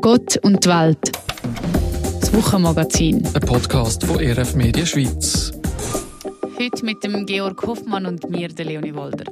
[0.00, 1.12] Gott und die Welt.
[2.20, 3.22] Das Wochenmagazin.
[3.34, 5.52] Ein Podcast von RF Media Schweiz.
[6.58, 9.30] Heute mit dem Georg Hoffmann und mir, der Leonie Walder.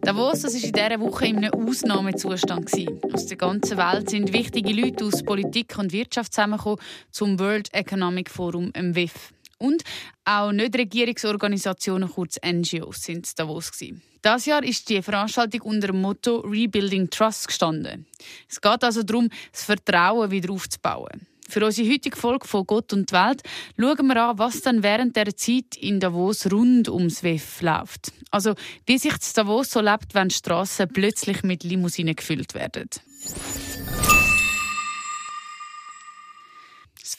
[0.00, 2.70] Davos das war in dieser Woche in einem Ausnahmezustand.
[3.12, 6.78] Aus der ganzen Welt sind wichtige Leute aus Politik und Wirtschaft zusammengekommen
[7.10, 9.32] zum World Economic Forum, im WIF.
[9.60, 9.82] Und
[10.24, 13.70] auch Nichtregierungsorganisationen, kurz NGOs, sind in Davos.
[13.70, 14.02] Gewesen.
[14.22, 18.06] Das Jahr ist die Veranstaltung unter dem Motto Rebuilding Trust gestanden.
[18.48, 21.26] Es geht also darum, das Vertrauen wieder aufzubauen.
[21.48, 23.42] Für unsere heutige Folge von Gott und die Welt
[23.78, 28.12] schauen wir an, was dann während der Zeit in Davos rund ums WEF läuft.
[28.30, 28.54] Also,
[28.86, 32.88] wie sich Davos so lebt, wenn Straßen plötzlich mit Limousinen gefüllt werden.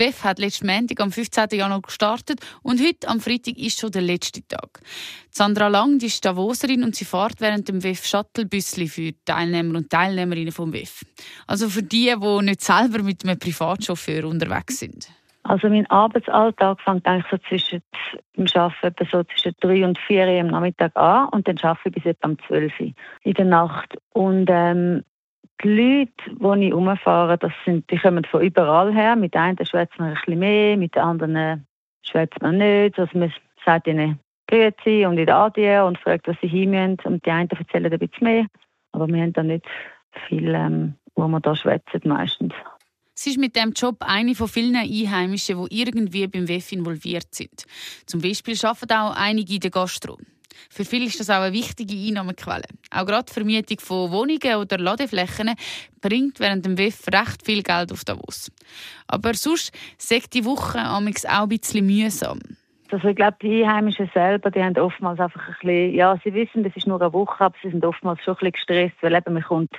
[0.01, 1.49] WEF hat letzten Montag am 15.
[1.51, 4.79] Januar gestartet und heute am Freitag ist schon der letzte Tag.
[5.29, 9.91] Sandra Lang die ist Davoserin und sie fährt während dem WEF Shuttlebüssli für Teilnehmer und
[9.91, 11.05] Teilnehmerinnen vom WEF.
[11.45, 15.07] Also für die, die nicht selber mit einem Privatchauffeur unterwegs sind.
[15.43, 17.83] Also mein Arbeitsalltag fängt eigentlich so zwischen
[18.35, 21.93] dem Arbeiten so zwischen drei und vier Uhr am Nachmittag an und dann arbeite ich
[21.93, 23.97] bis etwa um zwölf Uhr in der Nacht.
[24.13, 25.03] Und ähm,
[25.63, 29.15] die Leute, die ich umfahre, das sind, die kommen von überall her.
[29.15, 31.65] Mit einem schwätzt man ein bisschen mehr, mit anderen
[32.03, 32.99] schwätzt man nicht.
[32.99, 33.33] Also man
[33.65, 36.99] sagt ihnen Grüezi und in Adie und fragt, was sie hin müssen.
[37.05, 38.45] Und die einen erzählen ein bisschen mehr.
[38.91, 39.65] Aber wir haben da nicht
[40.27, 42.53] viel, ähm, wo wir da schwätzen meistens.
[43.13, 47.65] Sie ist mit dem Job eine von vielen Einheimischen, die irgendwie beim WEF involviert sind.
[48.05, 50.17] Zum Beispiel arbeiten auch einige in der Gastro.
[50.69, 52.67] Für viele ist das auch eine wichtige Einnahmequelle.
[52.91, 55.53] Auch gerade die Vermietung von Wohnungen oder Ladeflächen
[56.01, 58.51] bringt während dem WEF recht viel Geld auf Davos.
[59.07, 62.39] Aber sonst sagt die Woche auch ein bisschen mühsam.
[62.91, 66.63] Also ich glaube, die Einheimischen selber, die haben oftmals einfach ein bisschen, ja, sie wissen,
[66.63, 69.33] das ist nur eine Woche, aber sie sind oftmals schon ein bisschen gestresst, weil eben
[69.33, 69.73] man kommt,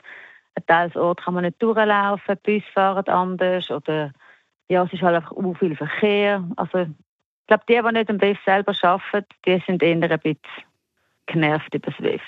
[0.54, 4.12] ein Teilsort kann man nicht durchlaufen, die Bus fahren anders oder
[4.68, 6.44] ja, es ist halt einfach u viel Verkehr.
[6.56, 6.86] Also
[7.42, 10.38] ich glaube, die, die nicht am WEF selber arbeiten, die sind eher ein bisschen
[11.26, 12.22] genervt über das WEF.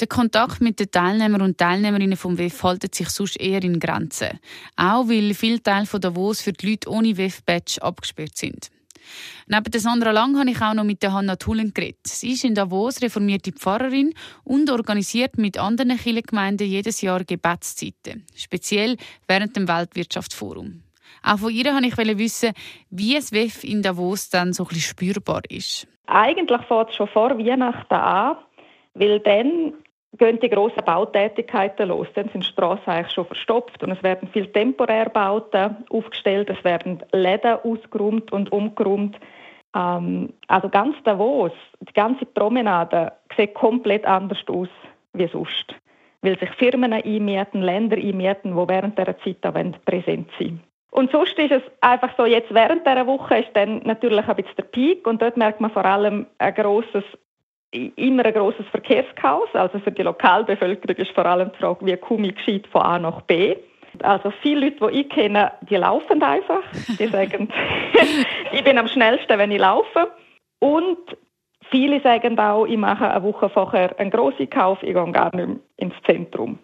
[0.00, 4.40] Der Kontakt mit den Teilnehmern und Teilnehmerinnen vom WEF hält sich sonst eher in Grenzen.
[4.76, 8.70] Auch weil viele Teile von Davos für die Leute ohne WEF-Badge abgesperrt sind.
[9.46, 12.06] Neben der Sandra Lang habe ich auch noch mit der Hanna Thulen geredet.
[12.06, 18.96] Sie ist in Davos reformierte Pfarrerin und organisiert mit anderen Kirchengemeinden jedes Jahr Gebetszeiten, speziell
[19.28, 20.83] während dem Weltwirtschaftsforum.
[21.24, 22.52] Auch von ihr wollte ich wissen,
[22.90, 25.88] wie es WEF in Davos dann so ein bisschen spürbar ist.
[26.06, 28.36] Eigentlich fängt es schon vor Weihnachten an,
[28.94, 29.72] weil dann
[30.18, 32.06] gehen die grossen Bautätigkeiten los.
[32.14, 37.02] Dann sind die Strassen eigentlich schon verstopft und es werden viele Temporärbauten aufgestellt, es werden
[37.12, 39.18] Läden ausgeräumt und umgeräumt.
[39.74, 44.68] Ähm, also ganz Davos, die ganze Promenade sieht komplett anders aus
[45.14, 45.74] wie sonst,
[46.22, 50.60] weil sich Firmen einmieten, Länder einmieten, die während dieser Zeit präsent sind.
[50.94, 54.54] Und sonst ist es einfach so, jetzt während dieser Woche ist dann natürlich ein bisschen
[54.56, 57.02] der Peak und dort merkt man vor allem ein grosses,
[57.72, 59.48] immer ein grosses Verkehrschaos.
[59.54, 63.00] Also für die Lokalbevölkerung ist vor allem die Frage, wie komme ich gescheit von A
[63.00, 63.56] nach B.
[64.04, 66.62] Also viele Leute, die ich kenne, die laufen einfach.
[66.96, 67.48] Die sagen,
[68.52, 70.12] ich bin am schnellsten, wenn ich laufe.
[70.60, 70.98] Und
[71.70, 75.48] viele sagen auch, ich mache eine Woche vorher einen grossen Kauf, ich gehe gar nicht
[75.48, 76.60] mehr ins Zentrum.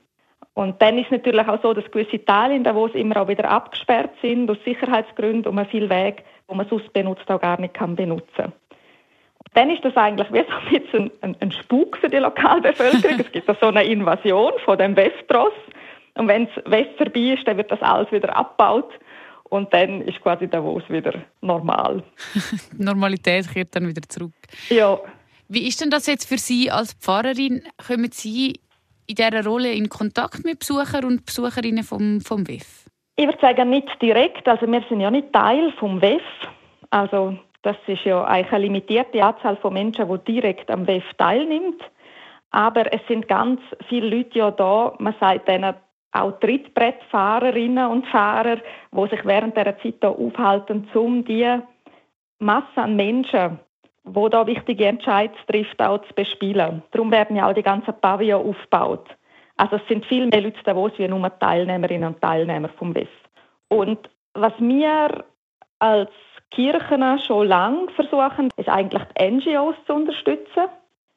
[0.60, 3.50] Und dann ist es natürlich auch so, dass gewisse Teile in Davos immer auch wieder
[3.50, 7.72] abgesperrt sind, aus Sicherheitsgründen, und man viel Weg, wo man sonst benutzt, auch gar nicht
[7.72, 8.52] kann benutzen
[9.54, 13.18] dann ist das eigentlich wie so ein bisschen ein, ein Spuk für die Lokalbevölkerung.
[13.26, 15.52] es gibt da so eine Invasion von dem Westros.
[16.14, 18.92] Und wenn es West vorbei ist, dann wird das alles wieder abgebaut.
[19.44, 22.04] Und dann ist quasi Davos wieder normal.
[22.78, 24.34] Normalität kehrt dann wieder zurück.
[24.68, 25.00] Ja.
[25.48, 27.62] Wie ist denn das jetzt für Sie als Pfarrerin?
[27.84, 28.60] Kommen Sie
[29.10, 32.86] in dieser Rolle in Kontakt mit Besuchern und Besucherinnen vom, vom WEF?
[33.16, 34.48] Ich würde sagen, nicht direkt.
[34.48, 36.22] Also wir sind ja nicht Teil vom WEF.
[36.90, 41.82] Also das ist ja eigentlich eine limitierte Anzahl von Menschen, die direkt am WEF teilnimmt.
[42.50, 45.74] Aber es sind ganz viele Leute ja da, man sagt denen
[46.12, 51.60] auch Trittbrettfahrerinnen und Fahrer, die sich während dieser Zeit hier aufhalten, um die
[52.40, 53.60] Masse an Menschen
[54.04, 56.82] wo da wichtige Entscheidungen trifft, auch zu bespielen.
[56.90, 59.06] Darum werden ja auch die ganzen Pavillon aufgebaut.
[59.56, 63.10] Also es sind viel mehr Leute da, wie nur Teilnehmerinnen und Teilnehmer vom WEF.
[63.68, 65.24] Und was wir
[65.78, 66.10] als
[66.50, 70.66] Kirchen schon lange versuchen, ist eigentlich die NGOs zu unterstützen,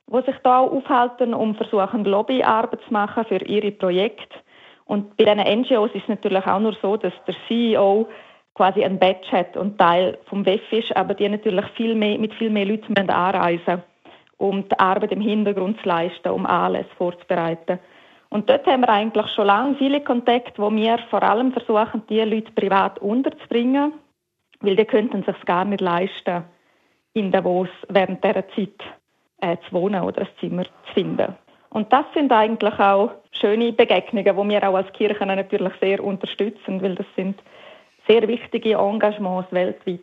[0.08, 4.38] die sich da auch aufhalten, um versuchen, Lobbyarbeit zu machen für ihre Projekte.
[4.86, 8.08] Und bei diesen NGOs ist es natürlich auch nur so, dass der CEO
[8.56, 12.34] quasi ein Badge hat und Teil vom WEF ist, aber die natürlich viel mehr, mit
[12.36, 13.82] viel mehr Leuten anreisen
[14.44, 17.80] um die Arbeit im Hintergrund zu leisten, um alles vorzubereiten.
[18.30, 22.20] Und dort haben wir eigentlich schon lange viele Kontakte, wo wir vor allem versuchen, die
[22.20, 23.94] Leute privat unterzubringen,
[24.60, 26.44] weil die könnten sich gar nicht leisten,
[27.14, 28.82] in Davos während dieser Zeit
[29.40, 31.36] äh, zu wohnen oder ein Zimmer zu finden.
[31.70, 36.82] Und das sind eigentlich auch schöne Begegnungen, die wir auch als Kirchen natürlich sehr unterstützen,
[36.82, 37.40] weil das sind
[38.08, 40.02] sehr wichtige Engagements weltweit.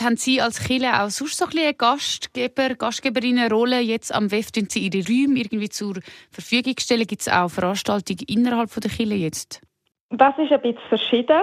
[0.00, 4.50] Haben Sie als Kirche auch sonst so ein eine Gastgeber, Gastgeberinnenrolle jetzt am WEF?
[4.68, 5.94] Sie Ihre Räume irgendwie zur
[6.30, 7.06] Verfügung stellen?
[7.06, 9.62] Gibt es auch Veranstaltungen innerhalb der Kirche jetzt?
[10.10, 11.42] Das ist ein bisschen verschieden.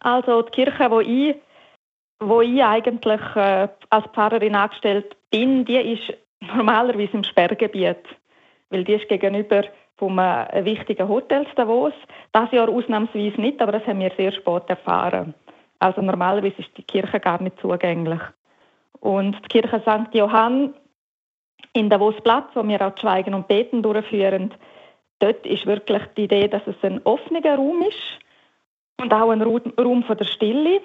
[0.00, 1.36] Also die Kirche, wo ich,
[2.18, 8.02] wo ich eigentlich äh, als Pfarrerin angestellt bin, die ist normalerweise im Sperrgebiet,
[8.70, 9.62] weil die ist gegenüber
[9.96, 11.92] vom äh, wichtigen Hotel Davos.
[12.32, 15.34] Das Jahr ausnahmsweise nicht, aber das haben wir sehr spät erfahren.
[15.78, 18.20] Also normalerweise ist die Kirche gar nicht zugänglich.
[19.00, 20.14] Und die Kirche St.
[20.14, 20.74] Johann
[21.72, 24.54] in Davosplatz, wo wir auch Schweigen und Beten durchführen,
[25.18, 28.18] dort ist wirklich die Idee, dass es ein offener Raum ist
[28.98, 30.80] und auch ein Raum von der Stille.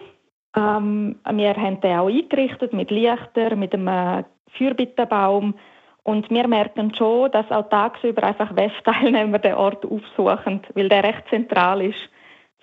[0.56, 5.56] Ähm, wir haben den auch eingerichtet mit Lichtern, mit einem Fürbittenbaum.
[6.04, 11.24] Und wir merken schon, dass auch tagsüber einfach WEF-Teilnehmer den Ort aufsuchen, weil der recht
[11.30, 12.10] zentral ist,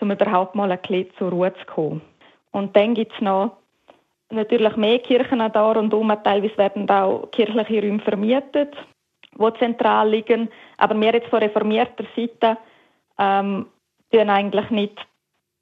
[0.00, 2.02] um überhaupt mal ein bisschen zur Ruhe zu kommen.
[2.50, 3.56] Und dann gibt es noch
[4.30, 6.12] natürlich mehr Kirchen da rundherum.
[6.22, 8.76] Teilweise werden auch kirchliche Räume vermietet,
[9.38, 10.48] die zentral liegen.
[10.76, 12.56] Aber wir jetzt von reformierter Seite
[13.18, 13.66] ähm,
[14.10, 15.06] tun eigentlich nicht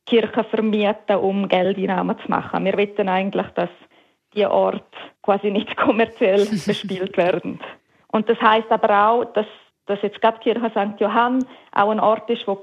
[0.06, 2.64] Kirchen vermieten, um Geldeinnahmen zu machen.
[2.64, 3.70] Wir wollen eigentlich, dass
[4.34, 4.82] die Orte
[5.26, 7.60] quasi nicht kommerziell bespielt werden.
[8.08, 9.46] Und das heißt aber auch, dass,
[9.84, 10.98] dass jetzt gerade Kirche St.
[10.98, 12.58] Johann auch ein Ort ist, wo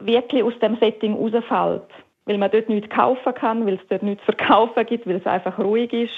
[0.00, 1.88] wirklich aus dem Setting rausfällt
[2.26, 5.58] weil man dort nichts kaufen kann, weil es dort nichts verkaufen gibt, weil es einfach
[5.58, 6.14] ruhig ist.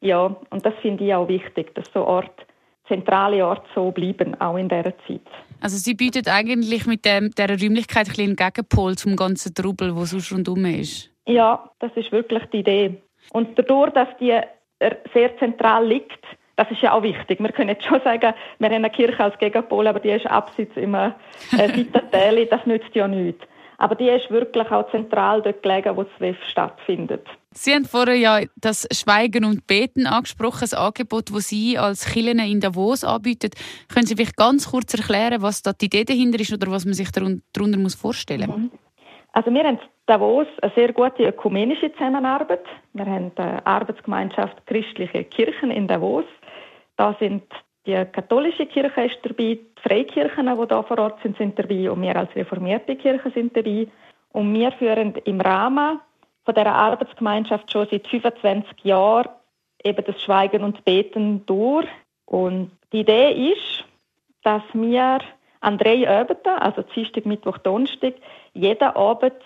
[0.00, 2.46] Ja, und das finde ich auch wichtig, dass so Ort,
[2.88, 5.20] zentrale Orte so bleiben, auch in dieser Zeit.
[5.60, 10.06] Also Sie bieten eigentlich mit dem, dieser Räumlichkeit ein einen Gegenpol zum ganzen Trubel, der
[10.06, 11.10] sonst rundherum ist?
[11.26, 13.02] Ja, das ist wirklich die Idee.
[13.32, 14.40] Und dadurch, dass die
[15.12, 16.24] sehr zentral liegt,
[16.56, 17.40] das ist ja auch wichtig.
[17.40, 20.76] Wir können jetzt schon sagen, wir haben eine Kirche als Gegenpol, aber die ist abseits
[20.76, 21.10] im äh,
[21.50, 23.42] Seitenteil, das nützt ja nichts.
[23.78, 27.26] Aber die ist wirklich auch zentral dort gelegen, wo das WEF stattfindet.
[27.52, 32.40] Sie haben vorher ja das Schweigen und Beten angesprochen, das Angebot, das Sie als Kirchen
[32.40, 33.50] in Davos anbieten.
[33.88, 36.92] Können Sie vielleicht ganz kurz erklären, was da die Idee dahinter ist oder was man
[36.92, 38.58] sich darunter vorstellen muss?
[38.58, 38.70] Mhm.
[39.32, 39.78] Also wir haben
[40.10, 42.64] Davos eine sehr gute ökumenische Zusammenarbeit.
[42.94, 46.24] Wir haben die Arbeitsgemeinschaft Christliche Kirchen in Davos.
[46.96, 47.44] Da sind
[47.86, 52.02] die katholische Kirche ist dabei, die Freikirchen, die hier vor Ort sind, sind dabei und
[52.02, 53.86] wir als reformierte Kirche sind dabei.
[54.32, 56.00] Und wir führen im Rahmen
[56.44, 59.28] von dieser Arbeitsgemeinschaft schon seit 25 Jahren
[59.84, 61.86] eben das Schweigen und Beten durch.
[62.26, 63.84] Und die Idee ist,
[64.42, 65.20] dass wir
[65.60, 68.14] an drei Abenden, also Dienstag, Mittwoch, Donnerstag,
[68.54, 69.36] jeden Abend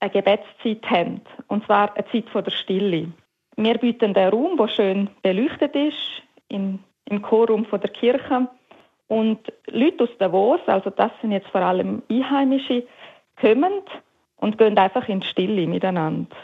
[0.00, 1.20] eine Gebetszeit haben.
[1.48, 3.12] Und zwar eine Zeit der Stille.
[3.56, 8.48] Wir bieten einen Raum, der schön beleuchtet ist, im Chorum von der Kirche.
[9.08, 12.86] Und Leute aus Davos, also das sind jetzt vor allem Einheimische,
[13.40, 13.82] kommen
[14.36, 16.36] und gehen einfach in Stille miteinander.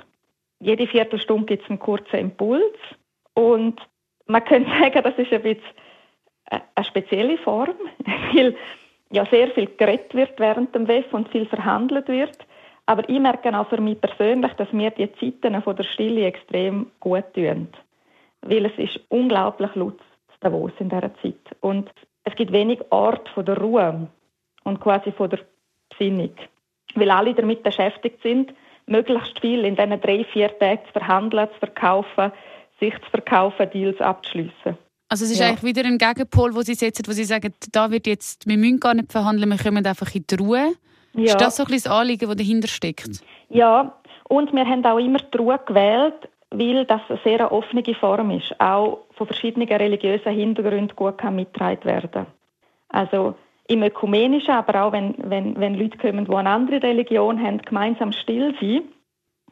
[0.60, 2.78] Jede Viertelstunde gibt es einen kurzen Impuls.
[3.34, 3.80] Und
[4.26, 5.62] man könnte sagen, das ist ein bisschen
[6.50, 7.74] eine spezielle Form,
[8.32, 8.56] weil
[9.10, 12.36] ja sehr viel geredet wird während dem WEF und viel verhandelt wird.
[12.86, 16.90] Aber ich merke auch für mich persönlich, dass mir die Zeiten von der Stille extrem
[17.00, 17.68] gut tun.
[18.42, 20.00] Weil es ist unglaublich laut
[20.40, 21.56] Davos in dieser Zeit.
[21.60, 21.90] Und
[22.24, 24.08] es gibt wenig Ort von der Ruhe
[24.64, 25.40] und quasi von der
[25.90, 26.34] Besinnung,
[26.94, 28.52] weil alle damit beschäftigt sind,
[28.86, 32.32] möglichst viel in diesen drei, vier Tagen zu verhandeln, zu verkaufen,
[32.80, 34.76] sich zu verkaufen, Deals abzuschließen.
[35.08, 35.48] Also es ist ja.
[35.48, 38.80] eigentlich wieder ein Gegenpol, wo Sie setzen, wo Sie sagen, da wird jetzt, wir müssen
[38.80, 40.74] gar nicht verhandeln, wir kommen einfach in die Ruhe.
[41.14, 41.24] Ja.
[41.24, 43.24] Ist das so ein bisschen das Anliegen, das dahinter steckt?
[43.48, 43.94] Ja,
[44.28, 48.54] und wir haben auch immer die Ruhe gewählt, weil das eine sehr offene Form ist,
[48.60, 52.26] auch von verschiedenen religiösen Hintergründen gut kann mitgetragen werden.
[52.88, 53.34] Also
[53.66, 58.12] im Ökumenischen, aber auch wenn, wenn, wenn Leute kommen, die eine andere Religion haben, gemeinsam
[58.12, 58.82] still sein,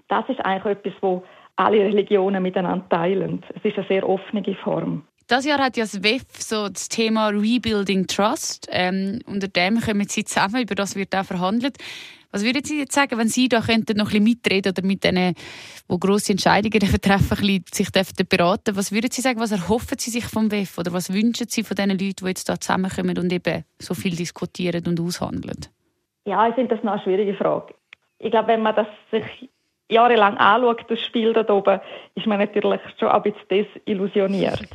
[0.09, 1.25] das ist eigentlich etwas, wo
[1.57, 3.43] alle Religionen miteinander teilen.
[3.55, 5.05] Es ist eine sehr offene Form.
[5.27, 8.69] Das Jahr hat ja das WEF so das Thema Rebuilding Trust.
[8.71, 11.79] Ähm, unter dem kommen Sie zusammen, über das wird auch verhandelt.
[12.33, 15.05] Was würden Sie jetzt sagen, wenn Sie da könnten noch ein bisschen mitreden oder mit
[15.05, 15.35] denen,
[15.91, 20.25] die grosse Entscheidungen treffen, ein sich beraten Was würden Sie sagen, was erhoffen Sie sich
[20.25, 23.65] vom WEF oder was wünschen Sie von den Leuten, die jetzt da zusammenkommen und eben
[23.79, 25.67] so viel diskutieren und aushandeln?
[26.25, 27.75] Ja, ich finde das noch eine schwierige Frage.
[28.19, 29.51] Ich glaube, wenn man das sich
[29.91, 31.81] jahrelang anschaut, das Spiel da oben,
[32.15, 34.69] ist man natürlich schon ein bisschen desillusioniert.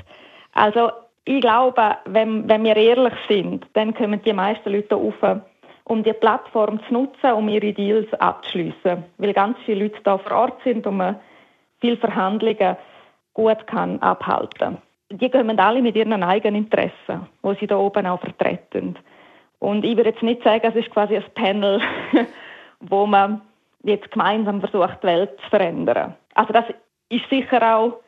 [0.58, 0.92] Also
[1.26, 5.14] ich glaube, wenn, wenn wir ehrlich sind, dann kommen die meisten Leute auf
[5.84, 9.04] um die Plattform zu nutzen, um ihre Deals abzuschließen.
[9.18, 11.20] Weil ganz viele Leute da vor Ort sind und man
[11.80, 12.76] viele Verhandlungen
[13.34, 14.80] gut kann abhalten
[15.12, 18.98] Die kommen alle mit ihren eigenen Interessen, die sie da oben auch vertreten.
[19.60, 21.80] Und ich würde jetzt nicht sagen, es ist quasi ein Panel,
[22.80, 23.42] wo man
[23.84, 26.16] jetzt gemeinsam versucht, die Welt zu verändern.
[26.34, 26.66] Also das
[27.10, 28.00] ist sicher auch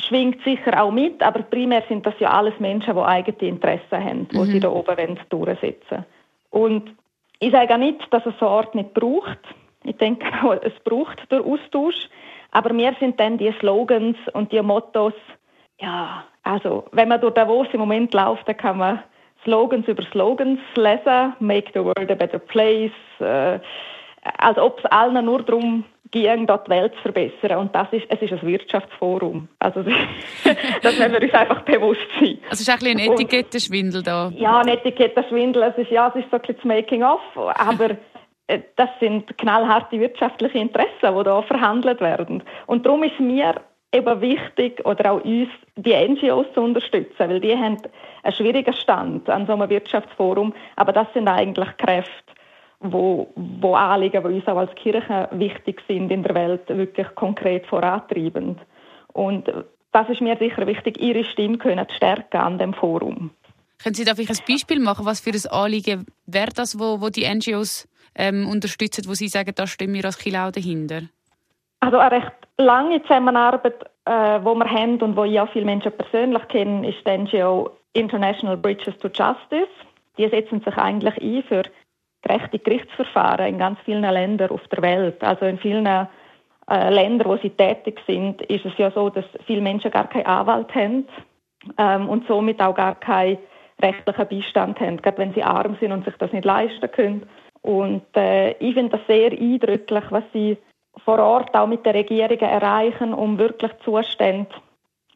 [0.00, 4.28] schwingt sicher auch mit, aber primär sind das ja alles Menschen, die eigene Interessen haben,
[4.28, 4.44] die mhm.
[4.44, 6.04] sie da oben durchsetzen wollen.
[6.50, 6.96] Und
[7.38, 9.38] ich sage auch nicht, dass es so Ort nicht braucht.
[9.84, 12.08] Ich denke auch, es braucht den Austausch.
[12.52, 15.12] Aber mir sind dann die Slogans und die Mottos,
[15.78, 19.02] ja, also wenn man durch Davos im Moment läuft, dann kann man
[19.44, 23.58] Slogans über Slogans lesen, make the world a better place, äh,
[24.38, 27.58] als ob es allen nur darum ging, dort die Welt zu verbessern.
[27.58, 29.48] Und das ist, es ist ein Wirtschaftsforum.
[29.58, 29.82] Also
[30.82, 32.38] das müssen wir uns einfach bewusst sein.
[32.50, 34.32] Also es ist ein, ein Etikettenschwindel da.
[34.36, 35.62] Ja, ein Etikettenschwindel.
[35.62, 37.90] Es ist, ja, es ist so ein bisschen das Making-of, aber
[38.46, 42.42] äh, das sind knallharte wirtschaftliche Interessen, die da verhandelt werden.
[42.66, 43.54] Und darum ist mir
[43.92, 47.78] eben wichtig, oder auch uns, die NGOs zu unterstützen, weil die haben
[48.22, 52.32] einen schwierigen Stand an so einem Wirtschaftsforum, aber das sind eigentlich Kräfte,
[52.80, 57.66] wo, wo Anliegen, die uns auch als Kirche wichtig sind in der Welt, wirklich konkret
[57.66, 58.60] vorantreibend.
[59.12, 59.50] Und
[59.92, 63.30] das ist mir sicher wichtig, Ihre Stimme können zu stärken an dem Forum.
[63.82, 67.08] Können Sie da vielleicht ein Beispiel machen, was für ein Anliegen wäre das, wo, wo
[67.08, 71.02] die NGOs ähm, unterstützen, wo Sie sagen, da stimmen wir als Kirche auch dahinter?
[71.80, 75.92] Also eine recht lange Zusammenarbeit, äh, wo wir haben und wo ich auch viele Menschen
[75.92, 79.68] persönlich kenne, ist die NGO International Bridges to Justice.
[80.18, 81.62] Die setzen sich eigentlich ein für
[82.26, 85.22] gerechte Gerichtsverfahren in ganz vielen Ländern auf der Welt.
[85.22, 86.06] Also in vielen äh,
[86.68, 90.74] Ländern, wo sie tätig sind, ist es ja so, dass viele Menschen gar keinen Anwalt
[90.74, 91.06] haben
[91.78, 93.38] ähm, und somit auch gar keinen
[93.80, 97.26] rechtlichen Beistand haben, gerade wenn sie arm sind und sich das nicht leisten können.
[97.62, 100.56] Und äh, ich finde das sehr eindrücklich, was sie
[101.04, 104.48] vor Ort auch mit den Regierungen erreichen, um wirklich Zustände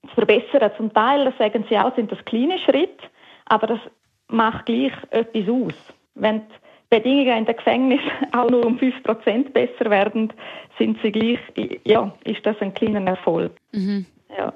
[0.09, 0.73] zu verbessern.
[0.77, 3.07] Zum Teil, das sagen sie auch, sind das kleine Schritte,
[3.47, 3.81] aber das
[4.29, 5.95] macht gleich etwas aus.
[6.15, 10.33] Wenn die Bedingungen in den Gefängnissen auch nur um 5% besser werden,
[10.79, 11.39] sind sie gleich,
[11.85, 13.53] ja, ist das ein kleiner Erfolg.
[13.73, 14.07] Mhm.
[14.37, 14.53] Ja.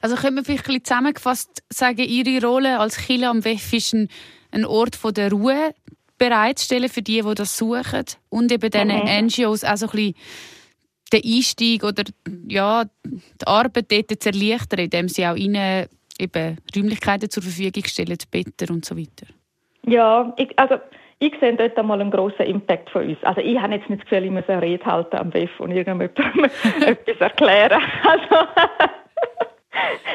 [0.00, 3.92] Also können wir vielleicht ein bisschen zusammengefasst sagen, Ihre Rolle als Killer am WEF ist
[3.92, 4.08] ein,
[4.52, 5.74] ein Ort von der Ruhe
[6.16, 9.26] bereitstellen für die, die das suchen und eben diesen mhm.
[9.26, 10.14] NGOs auch so ein bisschen
[11.12, 12.04] den Einstieg oder
[12.48, 15.86] ja, die Arbeit dort zu erleichtern, indem sie auch ihnen
[16.18, 19.26] eben Räumlichkeiten zur Verfügung stellen, Betten und so weiter.
[19.86, 20.76] Ja, ich, also
[21.18, 23.18] ich sehe dort einmal einen grossen Impact von uns.
[23.22, 25.70] Also ich habe jetzt nicht das Gefühl, ich muss eine Rede halten am WEF und
[25.70, 26.44] irgendjemandem
[26.86, 27.82] etwas erklären.
[28.04, 28.46] Also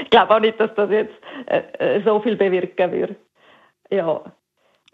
[0.01, 1.13] ich glaube auch nicht, dass das jetzt
[1.47, 1.61] äh,
[1.97, 3.15] äh so viel bewirken würde.
[3.91, 4.21] Ja.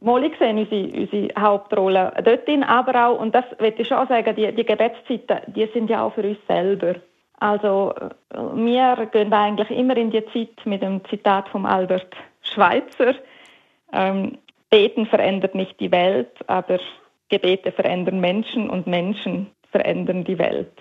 [0.01, 4.51] Mal gesehen, unsere, unsere Hauptrolle dorthin, aber auch, und das möchte ich schon sagen, die,
[4.53, 6.95] die Gebetszeiten, die sind ja auch für uns selber.
[7.39, 13.15] Also äh, wir gehen eigentlich immer in die Zeit mit dem Zitat von Albert Schweitzer.
[13.93, 14.37] Ähm,
[14.69, 16.79] Beten verändert nicht die Welt, aber
[17.29, 20.73] Gebete verändern Menschen und Menschen verändern die Welt.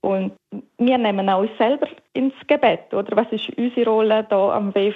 [0.00, 0.32] Und
[0.78, 3.16] wir nehmen auch uns selber ins Gebet, oder?
[3.16, 4.94] Was ist unsere Rolle da am WEF?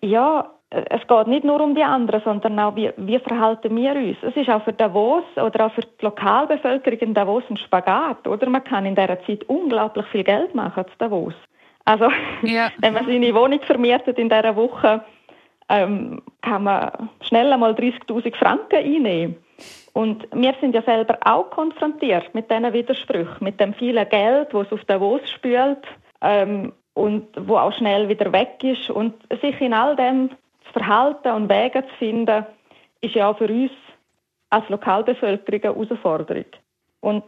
[0.00, 4.16] Ja, es geht nicht nur um die anderen, sondern auch, wie, wie verhalten wir uns.
[4.22, 8.48] Es ist auch für Davos oder auch für die Lokalbevölkerung in Davos ein Spagat, oder?
[8.48, 11.34] Man kann in dieser Zeit unglaublich viel Geld machen zu Davos.
[11.84, 12.10] Also,
[12.42, 12.70] ja.
[12.78, 15.02] wenn man seine Wohnung vermietet in dieser Woche,
[15.68, 19.36] ähm, kann man schnell einmal 30.000 Franken einnehmen.
[19.92, 24.66] Und wir sind ja selber auch konfrontiert mit diesen Widersprüchen, mit dem vielen Geld, das
[24.66, 25.84] es auf Davos spült
[26.20, 28.90] ähm, und wo auch schnell wieder weg ist.
[28.90, 30.30] Und sich in all dem
[30.66, 32.46] zu verhalten und Wege zu finden,
[33.00, 33.72] ist ja auch für uns
[34.50, 36.44] als Lokalbevölkerung eine Herausforderung.
[37.00, 37.24] Und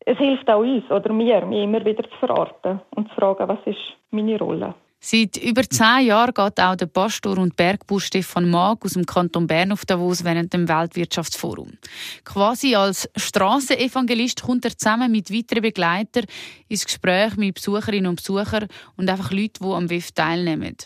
[0.00, 3.58] es hilft auch uns oder mir, mich immer wieder zu verorten und zu fragen, was
[3.66, 4.74] ist meine Rolle.
[5.00, 9.46] Seit über zehn Jahren geht auch der Pastor und Bergbauer Stefan Mag aus dem Kanton
[9.46, 11.78] Bern auf Davos während dem Weltwirtschaftsforum.
[12.24, 16.24] Quasi als Strassenevangelist kommt er zusammen mit weiteren Begleitern
[16.68, 20.76] ins Gespräch mit Besucherinnen und Besuchern und einfach Leuten, die am WIF teilnehmen.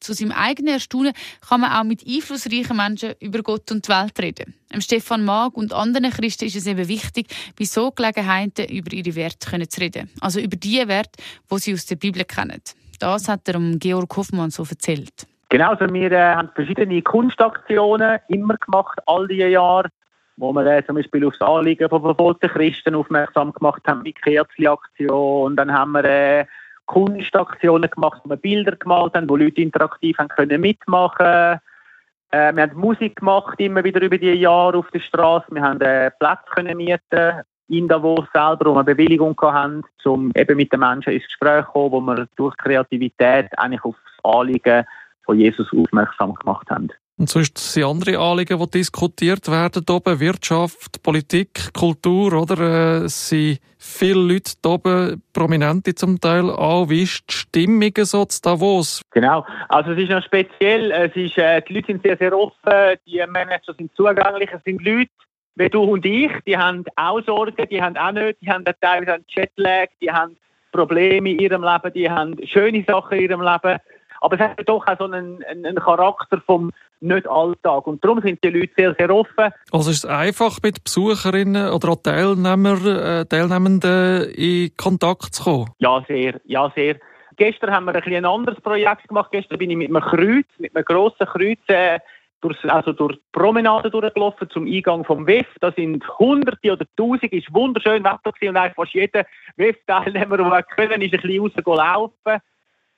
[0.00, 1.12] Zu seinem eigenen Erstaunen
[1.46, 4.54] kann man auch mit einflussreichen Menschen über Gott und die Welt reden.
[4.72, 7.26] Dem Stefan Mag und anderen Christen ist es eben wichtig,
[7.58, 10.08] bei so Gelegenheiten über ihre Werte zu reden.
[10.20, 12.62] Also über die Werte, die sie aus der Bibel kennen.
[13.00, 15.26] Das hat er um Georg Hoffmann so erzählt.
[15.48, 19.88] Genau, also wir äh, haben verschiedene Kunstaktionen immer gemacht, all diese Jahre,
[20.36, 24.12] wo wir äh, zum Beispiel auf das Anliegen von verfolgten Christen aufmerksam gemacht haben, wie
[24.12, 25.56] Kerzli-Aktion.
[25.56, 26.46] Dann haben wir äh,
[26.86, 31.60] Kunstaktionen gemacht, wo wir Bilder gemalt haben, wo Leute interaktiv haben können mitmachen
[32.32, 35.46] Äh, wir haben Musik gemacht, immer wieder über die Jahre auf der Straße.
[35.50, 40.56] Wir haben äh, Plätze können mieten in Davos selber, wo wir Bewilligung hatten, um eben
[40.56, 44.84] mit den Menschen ins Gespräch zu kommen, wo wir durch Kreativität eigentlich auf das Anliegen
[45.24, 46.90] von Jesus aufmerksam gemacht haben.
[47.16, 53.04] Und sonst sind andere Anliegen, die diskutiert werden, oben Wirtschaft, Politik, Kultur, oder?
[53.04, 56.88] Es sind viele Leute hier oben, Prominente zum Teil auch.
[56.88, 59.02] Wie ist die Stimmung so zu Davos?
[59.10, 59.44] Genau.
[59.68, 60.90] Also es ist noch speziell.
[60.92, 62.98] Es ist, äh, die Leute sind sehr, sehr offen.
[63.06, 64.48] Die Manager sind zugänglich.
[64.50, 65.10] Es sind Leute,
[65.60, 69.14] wie du und ich, die haben auch Sorgen, die haben auch nicht, die haben teilweise
[69.14, 70.36] einen Jetlag, die haben
[70.72, 73.78] Probleme in ihrem Leben, die haben schöne Sachen in ihrem Leben.
[74.22, 77.86] Aber es hat doch auch so einen, einen Charakter vom Nicht-Alltag.
[77.86, 79.52] Und darum sind die Leute sehr, sehr offen.
[79.72, 85.70] Also ist es einfach mit Besucherinnen oder auch Teilnehmer, äh, Teilnehmenden in Kontakt zu kommen?
[85.78, 86.40] Ja, sehr.
[86.44, 86.96] Ja, sehr.
[87.36, 89.30] Gestern haben wir ein, ein anderes Projekt gemacht.
[89.32, 91.98] Gestern bin ich mit einem Kreuz, mit einem grossen Kreuz, äh,
[92.40, 95.46] durch, also durch die Promenade durchgelaufen zum Eingang vom WEF.
[95.60, 100.62] Da sind Hunderte oder Tausende, ist wunderschön Wetter gewesen und eigentlich fast jeder WEF-Teilnehmer, der
[100.62, 102.40] können, ist ein bisschen rausgelaufen.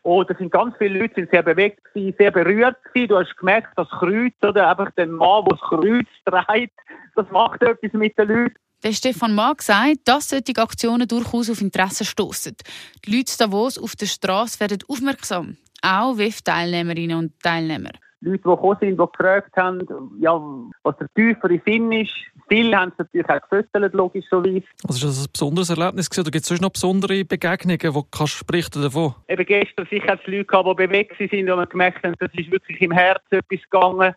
[0.03, 3.09] Und da sind ganz viele Leute sind sehr bewegt gewesen, sehr berührt gewesen.
[3.09, 6.79] Du hast gemerkt, das Kreuz oder einfach der Mann, der das Kreuz trägt,
[7.15, 8.55] das macht etwas mit den Leuten.
[8.83, 12.57] Der Stefan Mag sagt, dass solche Aktionen durchaus auf Interesse stoßen.
[13.05, 17.93] Die Leute Davos auf der Straße werden aufmerksam, auch WEF-Teilnehmerinnen und Teilnehmer.
[18.25, 19.81] Leute, die gekommen sind, die gefragt haben,
[20.21, 20.41] ja,
[20.85, 22.13] was der tiefere Sinn ist.
[22.49, 24.63] Viele haben es natürlich auch gefüttert, logischerweise.
[24.87, 28.03] Also ist das ein besonderes Erlebnis gewesen, oder gibt es sonst noch besondere Begegnungen, wo
[28.05, 29.15] kannst du berichten davon?
[29.29, 32.51] Eben gestern sicher es Leute gehabt, die bewegt sind und man gemerkt haben, das ist
[32.51, 34.15] wirklich im Herzen etwas gegangen.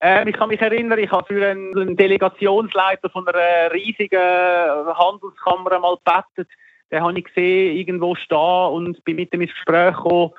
[0.00, 5.96] Ähm, ich kann mich erinnern, ich habe für einen, Delegationsleiter von einer riesigen Handelskammer mal
[6.04, 6.50] gebetet.
[6.90, 10.32] Den habe ich gesehen, irgendwo stehen und bin mit ihm ins Gespräch gekommen.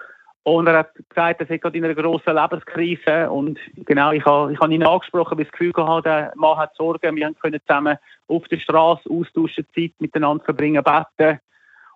[0.48, 3.30] Und er hat gesagt, er sei gerade in einer grossen Lebenskrise.
[3.30, 6.58] Und genau, ich habe, ich habe ihn angesprochen, weil ich das Gefühl hatte, der Mann
[6.58, 7.18] hat Sorgen.
[7.18, 7.98] Wir können zusammen
[8.30, 11.42] auf der Straße austauschen, Zeit miteinander verbringen, beten.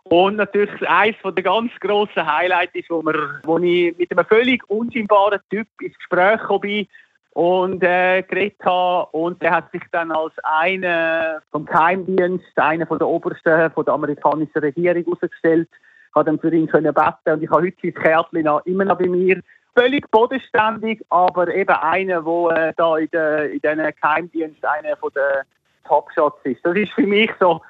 [0.04, 4.70] Und natürlich eines der ganz grossen Highlights ist, wo, wir, wo ich mit einem völlig
[4.70, 6.88] unscheinbaren Typ ins Gespräch bin
[7.32, 9.12] und äh, geredet habe.
[9.14, 14.60] Und der hat sich dann als einer vom Geheimdienst, einer der Obersten von der amerikanischen
[14.60, 15.70] Regierung herausgestellt
[16.16, 18.98] habe dann für ihn können beten und ich habe heute sein Kärtchen noch, immer noch
[18.98, 19.42] bei mir.
[19.76, 25.12] Völlig bodenständig, aber eben einer, der äh, da in, der, in diesen Geheimdienst einer von
[25.16, 25.46] den
[25.88, 26.60] Topshots ist.
[26.66, 27.62] Das ist für mich so,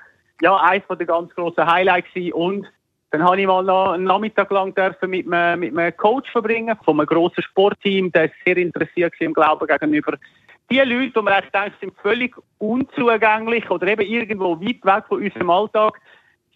[0.41, 2.33] ja, eines der ganz grossen Highlights gewesen.
[2.33, 2.71] und
[3.11, 6.77] dann habe ich mal noch einen Nachmittag lang dürfen mit einem, mit einem Coach verbringen,
[6.85, 10.17] von einem grossen Sportteam, der sehr interessiert war im Glauben gegenüber
[10.71, 15.21] die Leute, die man eigentlich denkt, sind völlig unzugänglich oder eben irgendwo weit weg von
[15.21, 15.99] unserem Alltag,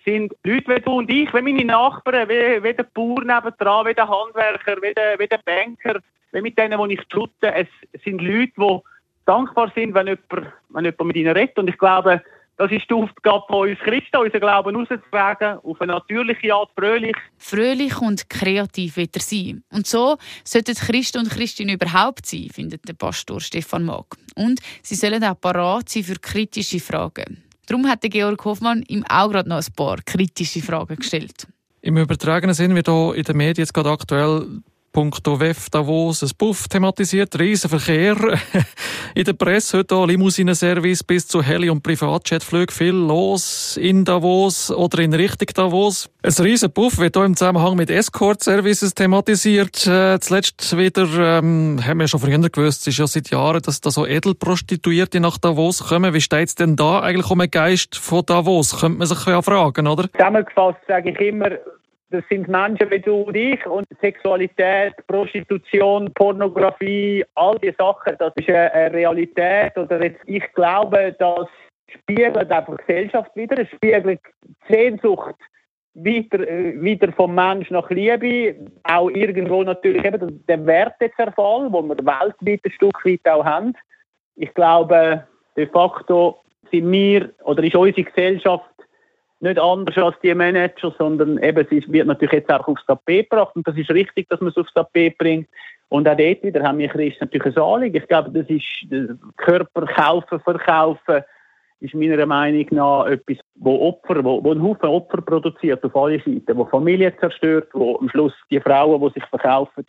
[0.06, 3.94] sind Leute wie du und ich, wie meine Nachbarn, wie, wie der Bauer nebendran, wie
[3.94, 6.00] der Handwerker, wie der, wie der Banker,
[6.32, 7.54] wie mit denen, die ich shoote.
[7.54, 7.68] Es
[8.04, 8.80] sind Leute, die
[9.26, 11.58] dankbar sind, wenn jemand, wenn jemand mit ihnen redet.
[11.58, 12.22] Und ich glaube,
[12.58, 17.16] das ist die Aufgabe von uns Christen, unseren Glauben rauszutragen, auf eine natürliche Art, fröhlich.
[17.38, 19.64] Fröhlich und kreativ wird er sein.
[19.72, 24.06] Und so sollten Christen und Christinnen überhaupt sein, findet der Pastor Stefan Mag.
[24.36, 27.45] Und sie sollen auch parat sein für kritische Fragen.
[27.68, 31.48] Darum hat Georg Hoffmann ihm auch gerade noch ein paar kritische Fragen gestellt.
[31.82, 34.62] Im übertragenen Sinn wird hier in den Medien jetzt gerade aktuell
[34.96, 38.16] punkto WEF Davos ein Buff thematisiert, Riesenverkehr.
[39.14, 44.72] In der Presse heute auch Limousinenservice bis zu Heli- und Privatjetflügen viel los in Davos
[44.72, 46.10] oder in Richtung Davos.
[46.24, 49.86] Ein riesen Buff wird hier im Zusammenhang mit Escort-Services thematisiert.
[49.86, 53.82] Äh, zuletzt wieder, ähm, haben wir schon früher gewusst, es ist ja seit Jahren, dass
[53.82, 56.14] da so Edelprostituierte nach Davos kommen.
[56.14, 58.80] Wie steht es denn da eigentlich um den Geist von Davos?
[58.80, 60.10] Könnte man sich ja fragen, oder?
[60.14, 61.50] Zusammengefasst sage ich immer,
[62.10, 68.34] das sind Menschen wie du und ich und Sexualität, Prostitution, Pornografie, all diese Sachen, das
[68.36, 71.48] ist eine Realität oder jetzt, ich glaube, das
[71.88, 74.20] spiegelt einfach Gesellschaft wieder, es spiegelt
[74.70, 75.36] Sehnsucht
[75.96, 82.62] wieder, wieder vom Mensch nach Liebe, auch irgendwo natürlich eben der Wertezerfall, wo wir weltweit
[82.66, 83.74] ein Stück weit auch haben.
[84.36, 88.75] Ich glaube, de facto sind wir oder ist unsere Gesellschaft
[89.40, 93.56] nicht anders als die Manager, sondern eben, es wird natürlich jetzt auch aufs Tapet gebracht
[93.56, 95.50] und das ist richtig, dass man es aufs Tapet bringt.
[95.90, 97.98] Und auch dort wieder haben wir Christen natürlich ein Anliegen.
[97.98, 98.88] Ich glaube, das ist
[99.38, 101.24] Körper kaufen, verkaufen,
[101.80, 106.20] ist meiner Meinung nach etwas, wo Opfer, wo, wo ein Haufen Opfer produziert auf alle
[106.20, 109.86] Seiten, wo Familien zerstört, wo am Schluss die Frauen, die sich verkaufen,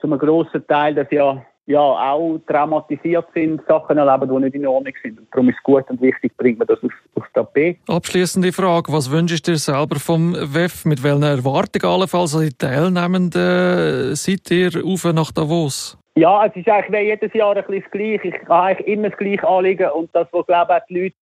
[0.00, 4.92] zum grossen Teil das ja ja, auch traumatisiert sind, Sachen erleben, die nicht in Ordnung
[5.02, 5.18] sind.
[5.18, 7.78] Und darum ist es gut und wichtig, bringt man das auf, aufs Tapet.
[7.88, 10.84] Abschließende Frage, was wünschst du dir selber vom WEF?
[10.84, 15.96] Mit welchen Erwartungen allenfalls als Teilnehmenden seid ihr auf nach Davos?
[16.16, 18.28] Ja, es ist eigentlich jedes Jahr ein bisschen das Gleiche.
[18.28, 21.16] Ich kann eigentlich immer das Gleiche anliegen und das, was glaube ich die Leute,